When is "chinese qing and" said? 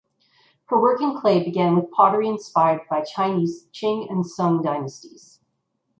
3.03-4.25